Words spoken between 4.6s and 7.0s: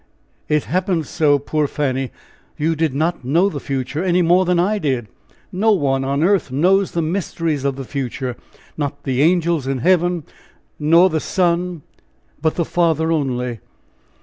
did no one on earth knows